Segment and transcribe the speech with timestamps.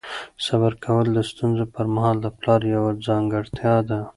[0.45, 3.99] صبر کول د ستونزو پر مهال د پلار یوه ځانګړتیا ده.